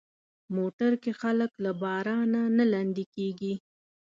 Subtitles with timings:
[0.55, 3.53] موټر کې خلک له بارانه نه لندي کېږي.